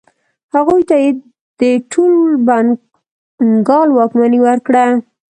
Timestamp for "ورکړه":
4.45-4.85